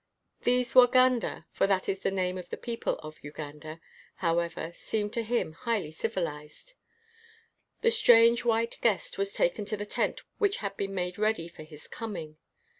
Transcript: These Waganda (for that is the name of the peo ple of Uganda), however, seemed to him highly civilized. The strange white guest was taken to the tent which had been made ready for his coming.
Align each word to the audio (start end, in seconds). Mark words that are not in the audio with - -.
These 0.41 0.73
Waganda 0.73 1.45
(for 1.51 1.67
that 1.67 1.87
is 1.87 1.99
the 1.99 2.09
name 2.09 2.35
of 2.39 2.49
the 2.49 2.57
peo 2.57 2.75
ple 2.77 2.95
of 3.03 3.23
Uganda), 3.23 3.79
however, 4.15 4.71
seemed 4.73 5.13
to 5.13 5.21
him 5.21 5.53
highly 5.53 5.91
civilized. 5.91 6.73
The 7.81 7.91
strange 7.91 8.43
white 8.43 8.79
guest 8.81 9.19
was 9.19 9.31
taken 9.33 9.63
to 9.65 9.77
the 9.77 9.85
tent 9.85 10.23
which 10.39 10.57
had 10.57 10.75
been 10.75 10.95
made 10.95 11.19
ready 11.19 11.47
for 11.47 11.61
his 11.61 11.85
coming. 11.87 12.37